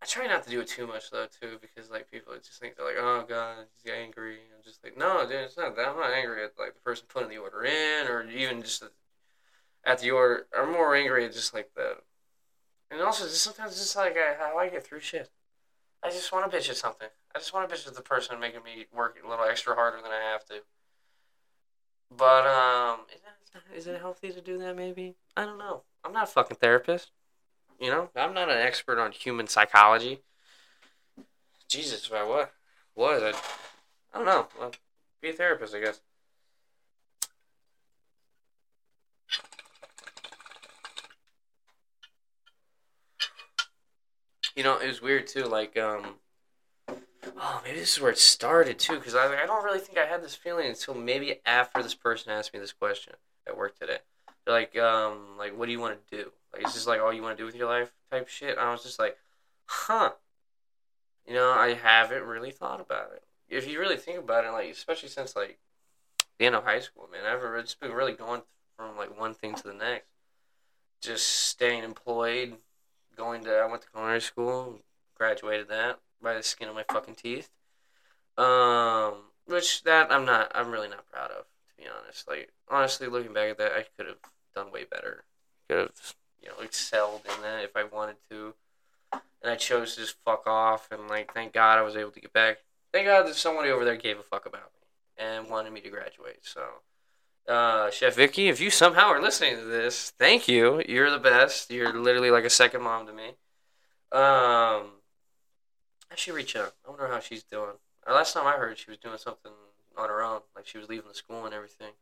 [0.03, 2.77] I try not to do it too much though too because like people just think
[2.77, 4.39] they're like, oh god, he's angry.
[4.55, 5.89] I'm just like, no, dude, it's not that.
[5.89, 8.91] I'm not angry at like the person putting the order in or even just the,
[9.85, 10.47] at the order.
[10.57, 11.97] I'm more angry at just like the,
[12.91, 15.31] and also just sometimes it's just like I, how I get through shit.
[16.03, 17.09] I just want to bitch at something.
[17.35, 20.03] I just want to bitch at the person making me work a little extra harder
[20.03, 20.57] than I have to.
[22.11, 23.01] But um,
[23.75, 24.77] is it, healthy to do that?
[24.77, 25.83] Maybe I don't know.
[26.05, 27.11] I'm not a fucking therapist.
[27.81, 30.21] You know, I'm not an expert on human psychology.
[31.69, 32.49] Jesus, if I was,
[32.95, 33.33] was I,
[34.15, 34.47] I don't know.
[34.59, 34.73] Well,
[35.21, 36.01] be a therapist, I guess.
[44.55, 45.47] You know, it was weird too.
[45.47, 46.15] Like, um,
[47.39, 48.95] oh, maybe this is where it started too.
[48.95, 52.33] Because I, I don't really think I had this feeling until maybe after this person
[52.33, 53.15] asked me this question
[53.47, 53.99] at work today.
[54.45, 56.33] They're like, um, like, what do you want to do?
[56.53, 58.51] Like, is this like all you want to do with your life type shit?
[58.51, 59.17] And I was just like,
[59.67, 60.13] huh.
[61.27, 63.23] You know, I haven't really thought about it.
[63.49, 65.59] If you really think about it, like, especially since like
[66.39, 68.43] the end of high school, man, I've just been really going
[68.77, 70.09] from like one thing to the next.
[71.01, 72.57] Just staying employed,
[73.17, 74.81] going to I went to culinary school,
[75.17, 77.51] graduated that by the skin of my fucking teeth.
[78.37, 79.15] Um,
[79.47, 82.27] which that I'm not, I'm really not proud of, to be honest.
[82.27, 84.19] Like honestly, looking back at that, I could have
[84.55, 85.25] done way better.
[85.69, 88.55] Could have, you know, excelled in that if I wanted to.
[89.13, 92.21] And I chose to just fuck off, and like, thank God I was able to
[92.21, 92.59] get back.
[92.93, 95.91] Thank God that somebody over there gave a fuck about me and wanted me to
[95.91, 96.39] graduate.
[96.43, 96.63] So,
[97.47, 100.83] uh, Chef Vicky, if you somehow are listening to this, thank you.
[100.89, 101.71] You're the best.
[101.71, 103.35] You're literally like a second mom to me.
[104.13, 104.93] Um,
[106.11, 106.75] I should reach out.
[106.87, 107.75] I wonder how she's doing.
[108.07, 109.53] Last time I heard, she was doing something
[109.97, 111.93] on her own, like she was leaving the school and everything.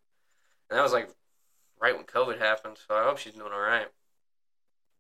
[0.69, 1.11] And that was like
[1.81, 3.89] right when COVID happened, so I hope she's doing all right.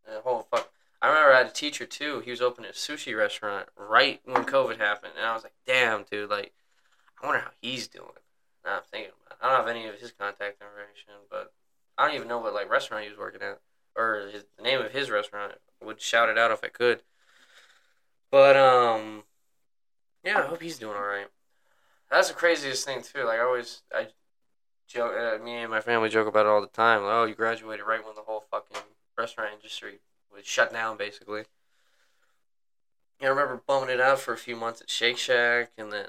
[0.06, 2.20] And oh fuck, I remember I had a teacher too.
[2.20, 6.04] He was opening a sushi restaurant right when COVID happened, and I was like, damn,
[6.10, 6.52] dude, like,
[7.20, 8.06] I wonder how he's doing.
[8.64, 9.36] Now I'm thinking about.
[9.36, 9.44] It.
[9.44, 11.52] I don't have any of his contact information, but
[11.98, 13.58] I don't even know what like restaurant he was working at
[13.96, 15.54] or his, the name of his restaurant.
[15.80, 17.02] I would shout it out if I could.
[18.32, 19.24] But um,
[20.24, 21.28] yeah, I hope he's doing all right.
[22.10, 23.24] That's the craziest thing too.
[23.24, 24.08] Like I always, I
[24.88, 27.02] joke, uh, me and my family joke about it all the time.
[27.02, 28.82] Like, oh, you graduated right when the whole fucking
[29.18, 30.00] restaurant industry
[30.34, 31.44] was shut down, basically.
[33.20, 36.08] I remember bumming it out for a few months at Shake Shack, and then,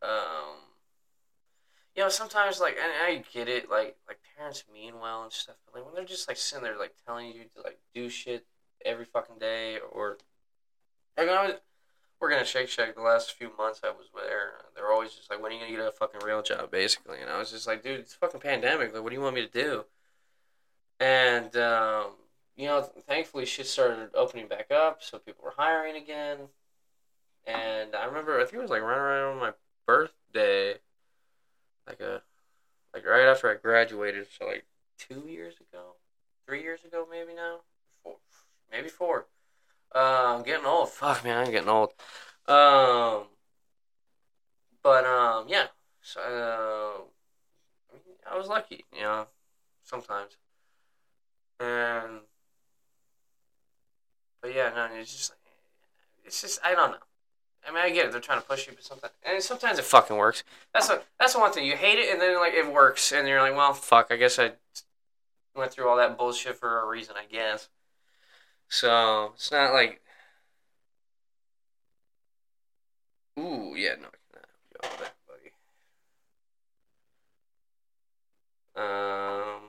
[0.00, 0.58] um,
[1.96, 5.56] you know, sometimes like, and I get it, like, like parents mean well and stuff,
[5.64, 8.46] but like when they're just like sitting there like telling you to like do shit
[8.84, 10.18] every fucking day, or
[11.26, 11.54] I was
[12.20, 15.42] working at Shake Shack the last few months I was there, they're always just like,
[15.42, 17.82] when are you gonna get a fucking real job, basically, and I was just like,
[17.82, 19.84] dude, it's fucking pandemic, like, what do you want me to do?
[21.00, 22.12] And um,
[22.56, 26.38] you know, thankfully shit started opening back up, so people were hiring again.
[27.46, 29.52] And I remember, I think it was like right around my
[29.86, 30.74] birthday,
[31.86, 32.20] like a,
[32.92, 34.66] like right after I graduated, so like
[34.98, 35.94] two years ago,
[36.46, 37.60] three years ago, maybe now,
[38.02, 38.16] four,
[38.70, 39.26] maybe four.
[39.92, 40.90] I'm getting old.
[40.90, 41.92] Fuck man, I'm getting old.
[42.46, 43.24] Um,
[44.82, 45.66] but um, yeah.
[46.02, 47.02] So uh,
[48.30, 49.26] I was lucky, you know,
[49.84, 50.36] sometimes.
[51.60, 52.20] And
[54.40, 55.34] but yeah, no, it's just
[56.24, 56.98] it's just I don't know.
[57.66, 58.12] I mean, I get it.
[58.12, 60.44] They're trying to push you, but sometimes and sometimes it fucking works.
[60.72, 63.26] That's a that's the one thing you hate it, and then like it works, and
[63.26, 64.08] you're like, well, fuck.
[64.10, 64.52] I guess I
[65.54, 67.68] went through all that bullshit for a reason, I guess.
[68.68, 70.00] So it's not like,
[73.38, 75.50] ooh, yeah, no, I cannot buddy.
[78.76, 79.62] Um.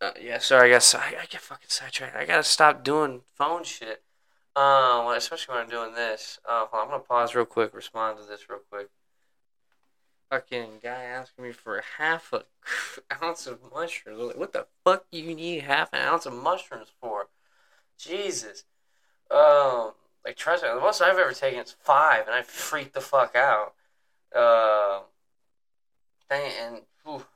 [0.00, 2.16] Uh, yeah, sorry, I guess I, I get fucking sidetracked.
[2.16, 4.02] I gotta stop doing phone shit.
[4.56, 6.38] Um, especially when I'm doing this.
[6.48, 8.88] Uh, I'm gonna pause real quick, respond to this real quick.
[10.30, 12.44] Fucking guy asking me for half a
[13.22, 14.18] ounce of mushrooms.
[14.20, 17.28] Like, what the fuck do you need half an ounce of mushrooms for?
[17.98, 18.64] Jesus.
[19.30, 19.92] Um,
[20.24, 23.34] like trust me, the most I've ever taken is five, and I freaked the fuck
[23.34, 23.74] out.
[24.34, 25.00] Uh,
[26.30, 26.82] and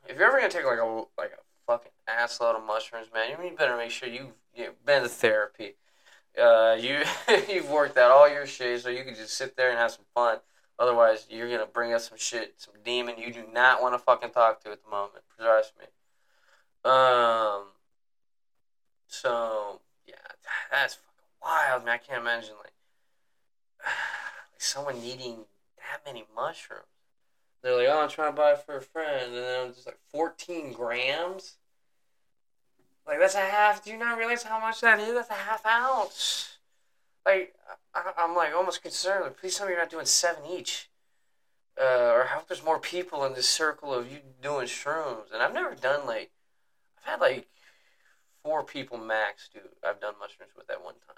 [0.08, 3.30] if you're ever gonna take like a like a fucking assload of mushrooms, man.
[3.30, 5.74] You better make sure you you've been to therapy.
[6.40, 7.02] Uh, you
[7.48, 10.04] you've worked out all your shit so you can just sit there and have some
[10.14, 10.38] fun.
[10.78, 14.30] Otherwise, you're gonna bring us some shit, some demon you do not want to fucking
[14.30, 15.24] talk to at the moment.
[15.38, 15.86] Trust me.
[16.90, 17.64] Um.
[19.06, 20.14] So yeah,
[20.70, 21.94] that's fucking wild, man.
[21.94, 22.72] I can't imagine like,
[23.84, 25.44] like someone needing
[25.78, 26.82] that many mushrooms.
[27.62, 29.86] They're like, oh, I'm trying to buy it for a friend, and then I'm just
[29.86, 31.56] like 14 grams.
[33.06, 33.84] Like that's a half.
[33.84, 35.14] Do you not realize how much that is?
[35.14, 36.53] That's a half ounce.
[37.26, 37.54] Like
[37.94, 39.24] I, I'm like almost concerned.
[39.24, 40.90] Like, please tell me you're not doing seven each.
[41.80, 45.32] Uh, or I hope there's more people in this circle of you doing shrooms.
[45.32, 46.30] And I've never done like,
[46.98, 47.48] I've had like
[48.44, 49.60] four people max do.
[49.84, 51.16] I've done mushrooms with at one time,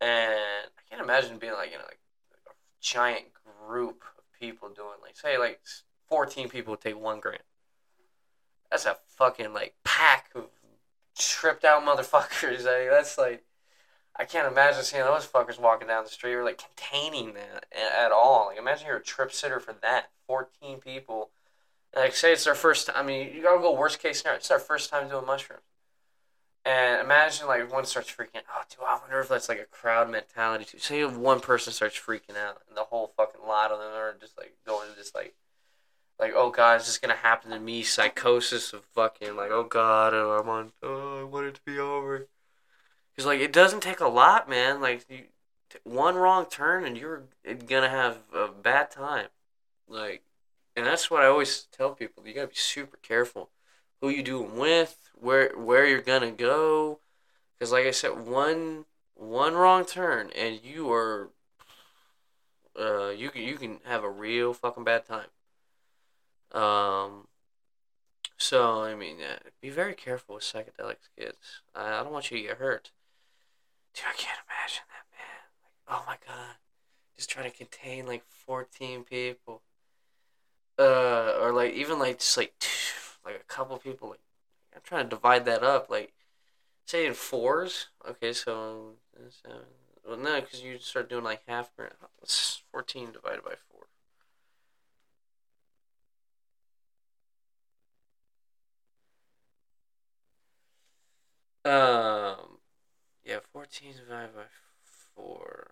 [0.00, 1.98] and I can't imagine being like you know like
[2.46, 3.26] a giant
[3.66, 5.60] group of people doing like say like
[6.08, 7.38] fourteen people take one gram.
[8.70, 10.44] That's a fucking like pack of
[11.18, 12.64] tripped out motherfuckers.
[12.64, 13.44] Like, that's like
[14.16, 18.12] I can't imagine seeing those fuckers walking down the street or like containing that at
[18.12, 18.46] all.
[18.46, 20.10] Like imagine you're a trip sitter for that.
[20.26, 21.30] Fourteen people.
[21.94, 24.38] Like say it's their first time I mean, you gotta go worst case scenario.
[24.38, 25.62] It's their first time doing mushrooms.
[26.64, 28.44] And imagine like one starts freaking out.
[28.56, 30.78] Oh, dude, I wonder if that's like a crowd mentality too.
[30.78, 34.38] Say one person starts freaking out and the whole fucking lot of them are just
[34.38, 35.34] like going to just like
[36.20, 37.82] like, oh god, is this gonna happen to me?
[37.82, 40.72] Psychosis of fucking like, oh god, I'm on.
[40.82, 42.28] Oh, I want it to be over.
[43.24, 44.80] Like it doesn't take a lot, man.
[44.80, 45.24] Like you,
[45.82, 47.24] one wrong turn and you're
[47.66, 49.28] gonna have a bad time.
[49.88, 50.22] Like,
[50.76, 52.26] and that's what I always tell people.
[52.26, 53.50] You gotta be super careful
[54.00, 57.00] who you do with, where where you're gonna go.
[57.58, 58.84] Cause like I said, one
[59.14, 61.30] one wrong turn and you are.
[62.78, 65.28] Uh, you can you can have a real fucking bad time.
[66.52, 67.28] Um,
[68.36, 71.62] so I mean, yeah, be very careful with psychedelics, kids.
[71.74, 72.90] I, I don't want you to get hurt.
[73.94, 75.44] Dude, I can't imagine that, man.
[75.62, 76.56] Like, oh my god,
[77.16, 79.62] just trying to contain like fourteen people.
[80.78, 82.52] Uh, or like even like just like
[83.24, 84.10] like a couple people.
[84.10, 84.20] Like,
[84.74, 85.88] I'm trying to divide that up.
[85.90, 86.12] Like,
[86.86, 87.88] say in fours.
[88.08, 88.94] Okay, so
[89.44, 89.60] seven.
[90.06, 91.70] Well, no, because you start doing like half.
[92.72, 93.86] Fourteen divided by four.
[101.64, 102.53] Um,
[103.24, 104.42] yeah, 14 divided by
[105.16, 105.70] 4.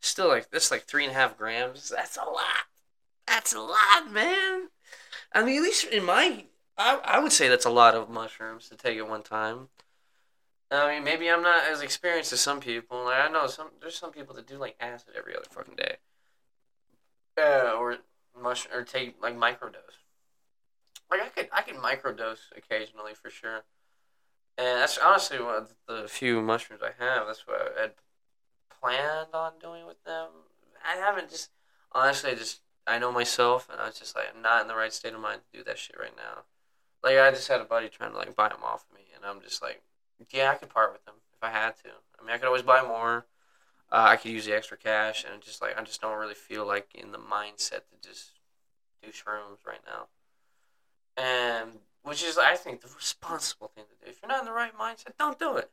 [0.00, 1.90] Still, like, that's like three and a half grams.
[1.90, 2.66] That's a lot.
[3.26, 4.68] That's a lot, man.
[5.32, 6.44] I mean, at least in my.
[6.76, 9.68] I, I would say that's a lot of mushrooms to take at one time.
[10.70, 13.04] I mean, maybe I'm not as experienced as some people.
[13.04, 15.96] Like, I know some there's some people that do like acid every other fucking day.
[17.40, 17.98] Uh, or
[18.40, 19.98] mushroom or take like microdose.
[21.10, 23.64] Like I could I could microdose occasionally for sure.
[24.58, 27.28] And that's honestly one of the few mushrooms I have.
[27.28, 27.92] That's what I had
[28.80, 30.26] planned on doing with them.
[30.84, 31.50] I haven't just
[31.92, 34.74] honestly I just I know myself, and I was just like I'm not in the
[34.74, 36.42] right state of mind to do that shit right now.
[37.04, 39.24] Like I just had a buddy trying to like buy them off of me, and
[39.24, 39.80] I'm just like,
[40.30, 41.90] yeah, I could part with them if I had to.
[42.18, 43.26] I mean, I could always buy more.
[43.92, 46.66] Uh, I could use the extra cash, and just like I just don't really feel
[46.66, 48.32] like in the mindset to just
[49.02, 50.08] do shrooms right now.
[51.16, 54.10] And which is, I think, the responsible thing to do.
[54.10, 55.70] If you're not in the right mindset, don't do it.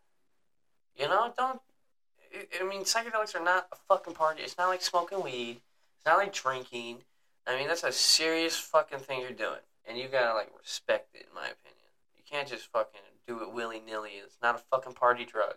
[1.00, 1.62] You know, don't.
[2.60, 4.44] I mean, psychedelics are not a fucking party.
[4.44, 5.62] It's not like smoking weed.
[5.98, 6.98] It's not like drinking.
[7.48, 11.28] I mean, that's a serious fucking thing you're doing, and you gotta like respect it,
[11.30, 11.86] in my opinion.
[12.18, 14.12] You can't just fucking do it willy nilly.
[14.24, 15.56] It's not a fucking party drug.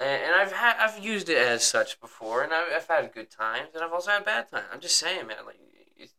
[0.00, 3.30] And, and I've had I've used it as such before, and I've, I've had good
[3.30, 4.66] times, and I've also had bad times.
[4.70, 5.38] I'm just saying, man.
[5.46, 5.60] Like,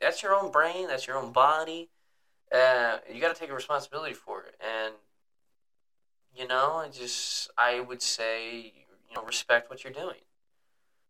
[0.01, 0.87] that's your own brain.
[0.87, 1.89] That's your own body
[2.51, 4.55] uh, you got to take a responsibility for it.
[4.61, 4.93] And
[6.35, 8.73] you know, I just I would say
[9.09, 10.21] you know respect what you're doing.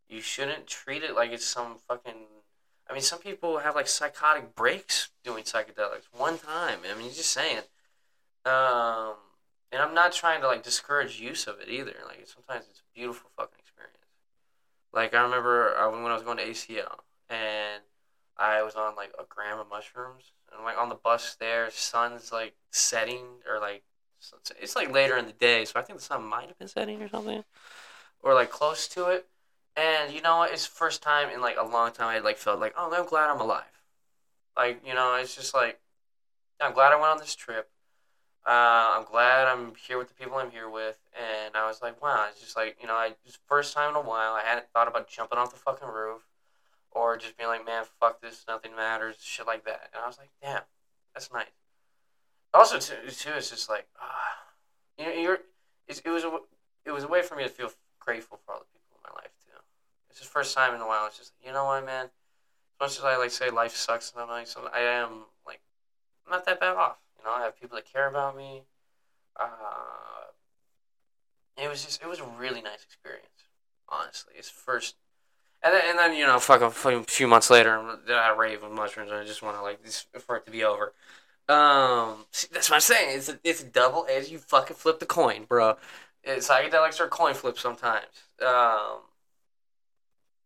[0.08, 2.26] You shouldn't treat it like it's some fucking.
[2.90, 6.80] I mean, some people have like psychotic breaks doing psychedelics one time.
[6.90, 7.64] I mean, just saying.
[8.46, 9.16] Um,
[9.72, 11.94] and I'm not trying to like discourage use of it either.
[12.06, 13.98] Like sometimes it's a beautiful fucking experience.
[14.94, 17.84] Like I remember uh, when I was going to ACL and
[18.38, 22.32] I was on like a gram of mushrooms and like on the bus there, sun's
[22.32, 23.84] like setting or like
[24.60, 27.02] it's like later in the day, so I think the sun might have been setting
[27.02, 27.44] or something,
[28.22, 29.28] or like close to it.
[29.76, 30.44] And you know?
[30.44, 33.30] It's first time in like a long time I like felt like, oh, I'm glad
[33.30, 33.64] I'm alive.
[34.56, 35.80] Like you know, it's just like
[36.60, 37.70] I'm glad I went on this trip.
[38.46, 42.02] Uh, I'm glad I'm here with the people I'm here with, and I was like,
[42.02, 44.68] wow, it's just like you know, I just first time in a while I hadn't
[44.74, 46.24] thought about jumping off the fucking roof
[46.98, 49.90] or just being like, man, fuck this, nothing matters, shit like that.
[49.94, 50.62] And I was like, damn,
[51.14, 51.46] that's nice.
[52.54, 54.08] Also, too, too it's just like, uh,
[54.98, 55.40] you know, you're,
[55.88, 56.40] it, it was a,
[56.86, 59.22] it was a way for me to feel grateful for all the people in my
[59.22, 59.60] life too.
[60.10, 61.06] It's the first time in a while.
[61.08, 62.06] It's just, you know what, man.
[62.06, 65.62] As much as I like say life sucks, and I'm like, so I am like,
[66.26, 66.98] I'm not that bad off.
[67.18, 68.64] You know, I have people that care about me.
[69.40, 70.32] Uh,
[71.58, 73.28] it was just, it was a really nice experience.
[73.90, 74.96] Honestly, it's first
[75.64, 77.80] and then, and then you know, fuck a few months later,
[78.10, 80.64] I rave with mushrooms, and I just want to like this for it to be
[80.64, 80.94] over.
[81.50, 83.18] Um, see, that's what I'm saying.
[83.18, 84.30] It's a, it's double edged.
[84.30, 85.78] You fucking flip the coin, bro.
[86.24, 88.06] It's psychedelics are coin flips sometimes.
[88.46, 89.00] Um,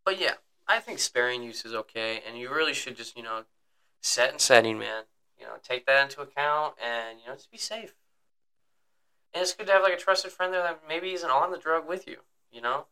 [0.04, 0.34] but yeah,
[0.68, 3.44] I think sparing use is okay, and you really should just you know
[4.00, 5.04] set and setting, man.
[5.38, 7.94] You know, take that into account, and you know, just be safe.
[9.34, 11.58] And it's good to have like a trusted friend there that maybe isn't on the
[11.58, 12.18] drug with you.
[12.52, 12.86] You know,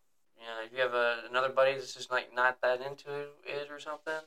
[0.47, 3.11] know, if you have a, another buddy that's just like not that into
[3.45, 4.21] it or something,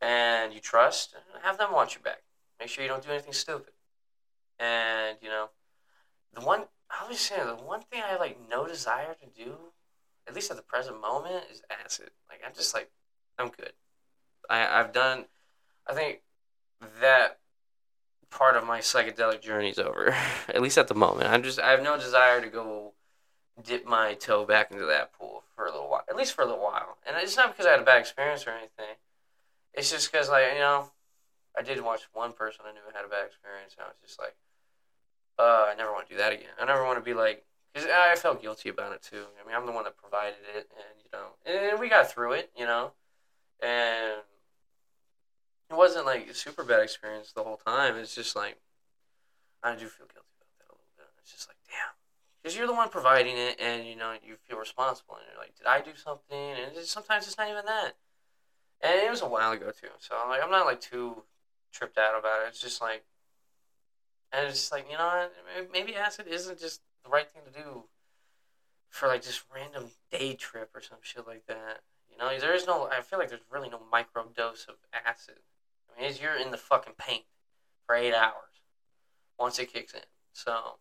[0.00, 2.22] and you trust, have them watch your back.
[2.58, 3.72] Make sure you don't do anything stupid.
[4.58, 5.50] And you know,
[6.34, 9.54] the one I was saying, the one thing I have like no desire to do,
[10.26, 12.10] at least at the present moment, is acid.
[12.28, 12.90] Like I'm just like,
[13.38, 13.72] I'm good.
[14.48, 15.26] I I've done.
[15.86, 16.20] I think
[17.00, 17.38] that
[18.30, 20.14] part of my psychedelic journey is over.
[20.48, 22.92] at least at the moment, I'm just I have no desire to go
[23.60, 26.04] dip my toe back into that pool for a little while.
[26.08, 26.96] At least for a little while.
[27.06, 28.96] And it's not because I had a bad experience or anything.
[29.74, 30.90] It's just because like you know,
[31.56, 34.18] I did watch one person I knew had a bad experience, and I was just
[34.18, 34.36] like,
[35.38, 36.52] uh, I never want to do that again.
[36.60, 39.24] I never want to be like, because I felt guilty about it too.
[39.42, 42.32] I mean, I'm the one that provided it, and you know, and we got through
[42.32, 42.92] it, you know,
[43.62, 44.20] and
[45.70, 47.96] it wasn't like a super bad experience the whole time.
[47.96, 48.58] It's just like
[49.62, 51.06] I do feel guilty about that a little bit.
[51.22, 51.51] It's just like,
[52.42, 55.56] because you're the one providing it, and you know, you feel responsible, and you're like,
[55.56, 56.36] did I do something?
[56.36, 57.92] And it's, sometimes it's not even that.
[58.80, 61.22] And it was a while ago too, so I'm like, I'm not like too
[61.72, 62.48] tripped out about it.
[62.48, 63.04] It's just like,
[64.32, 65.28] and it's just like, you know,
[65.72, 67.84] maybe acid isn't just the right thing to do
[68.88, 71.80] for like just random day trip or some shit like that.
[72.10, 72.88] You know, there is no.
[72.90, 74.76] I feel like there's really no micro dose of
[75.06, 75.38] acid.
[75.96, 77.24] I mean, you're in the fucking paint
[77.86, 78.60] for eight hours
[79.38, 80.00] once it kicks in.
[80.32, 80.78] So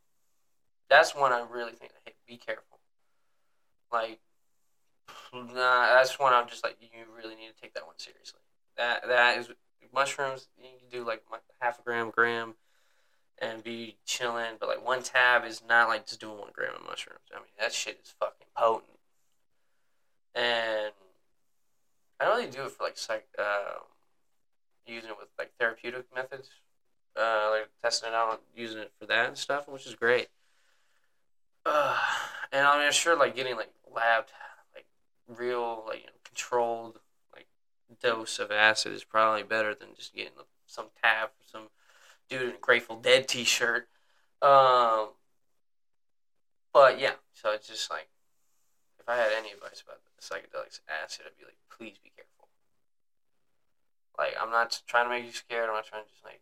[0.91, 1.93] that's one I really think.
[2.05, 2.79] Hey, be careful.
[3.91, 4.19] Like,
[5.33, 8.41] nah, that's one I'm just like, you really need to take that one seriously.
[8.77, 9.49] That that is
[9.93, 10.49] mushrooms.
[10.61, 11.23] You can do like
[11.59, 12.55] half a gram, gram
[13.41, 14.57] and be chilling.
[14.59, 17.19] But like one tab is not like just doing one gram of mushrooms.
[17.33, 18.99] I mean that shit is fucking potent.
[20.35, 20.93] And
[22.19, 23.79] I don't really do it for like psych, uh,
[24.85, 26.49] using it with like therapeutic methods,
[27.19, 30.29] uh, like testing it out, using it for that and stuff, which is great.
[31.65, 31.97] Uh,
[32.51, 34.29] and I mean, sure, like getting like labbed,
[34.73, 34.85] like
[35.27, 36.99] real, like you know, controlled,
[37.33, 37.47] like
[38.01, 40.31] dose of acid is probably better than just getting
[40.65, 41.67] some tab for some
[42.29, 43.87] dude in a Grateful Dead T-shirt.
[44.41, 45.09] Um,
[46.73, 48.07] but yeah, so it's just like
[48.99, 52.30] if I had any advice about psychedelics acid, I'd be like, please be careful.
[54.17, 55.69] Like I'm not trying to make you scared.
[55.69, 56.41] I'm not trying to just like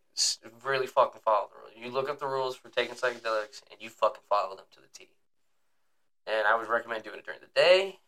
[0.64, 1.72] really fucking follow the rules.
[1.76, 4.88] You look up the rules for taking psychedelics and you fucking follow them to the
[4.92, 5.08] T.
[6.26, 7.98] And I would recommend doing it during the day,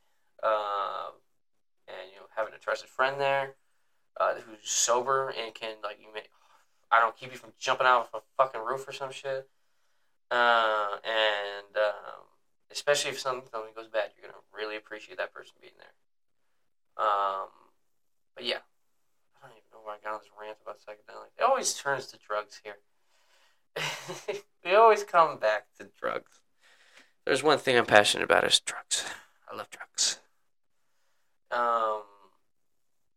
[0.43, 1.15] um,
[1.89, 3.55] and you know having a trusted friend there
[4.21, 6.23] uh, who's sober and can like you may
[6.91, 9.49] I don't keep you from jumping out of a fucking roof or some shit.
[10.31, 12.25] Uh, and um,
[12.71, 17.07] especially if something goes bad, you're gonna really appreciate that person being there.
[17.07, 17.49] Um,
[18.35, 18.59] but yeah,
[19.89, 21.39] I got on this rant about psychedelics.
[21.39, 22.76] It always turns to drugs here.
[24.64, 26.41] we always come back to drugs.
[27.24, 29.05] There's one thing I'm passionate about is drugs.
[29.51, 30.18] I love drugs.
[31.51, 32.03] Um,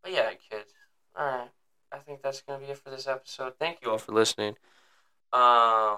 [0.03, 0.73] but yeah, kids.
[1.17, 1.49] All right.
[1.91, 3.53] I think that's to be it for this episode.
[3.57, 4.55] Thank you all for listening.
[5.31, 5.97] Um,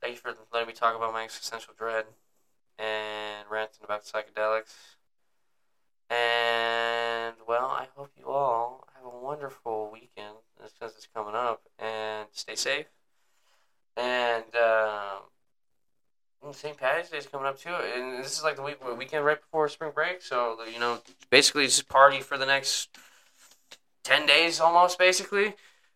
[0.00, 2.04] thank you for letting me talk about my existential dread
[2.78, 4.96] and ranting about psychedelics.
[6.10, 8.83] And, well, I hope you all
[9.24, 10.36] wonderful weekend
[10.78, 11.62] since it's coming up.
[11.78, 12.86] And stay safe.
[13.96, 15.22] And, um,
[16.52, 16.76] St.
[16.76, 19.66] Patty's Day is coming up too, and this is like the week weekend right before
[19.68, 20.20] spring break.
[20.20, 21.00] So you know,
[21.30, 22.90] basically, just party for the next
[24.04, 25.54] 10 days almost basically.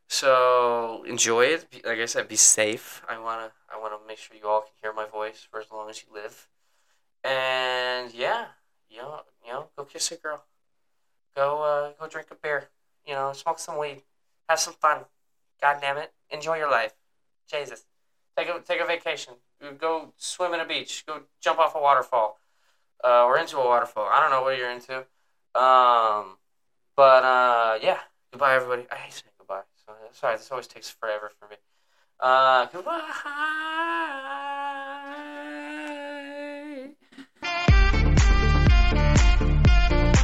[0.08, 1.66] So enjoy it.
[1.84, 3.02] Like I said, be safe.
[3.06, 5.90] I wanna I wanna make sure you all can hear my voice for as long
[5.90, 6.48] as you live.
[7.22, 8.46] And yeah,
[8.88, 10.44] you know, you know, go kiss a girl.
[11.36, 12.70] Go uh, go drink a beer.
[13.08, 14.02] You know, smoke some weed.
[14.48, 14.98] Have some fun.
[15.62, 16.12] God damn it.
[16.30, 16.92] Enjoy your life.
[17.50, 17.86] Jesus.
[18.36, 19.34] Take a take a vacation.
[19.78, 21.04] Go swim in a beach.
[21.06, 22.38] Go jump off a waterfall.
[23.02, 24.08] Uh, or into a waterfall.
[24.12, 24.98] I don't know what you're into.
[25.58, 26.36] Um
[26.98, 27.98] but uh, yeah,
[28.32, 28.84] goodbye, everybody.
[28.90, 29.62] I hate saying goodbye.
[29.86, 31.54] So, sorry, this always takes forever for me.
[32.18, 34.44] Uh, goodbye.